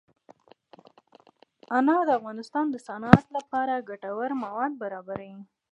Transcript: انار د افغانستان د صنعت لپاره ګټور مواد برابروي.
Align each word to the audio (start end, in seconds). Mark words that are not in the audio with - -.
انار 1.77 2.03
د 2.07 2.09
افغانستان 2.19 2.65
د 2.71 2.75
صنعت 2.87 3.25
لپاره 3.37 3.85
ګټور 3.89 4.29
مواد 4.43 4.71
برابروي. 4.81 5.33